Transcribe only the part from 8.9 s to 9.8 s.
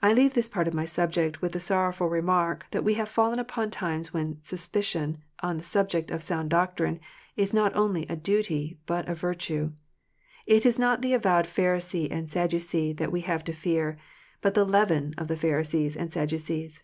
a virtue.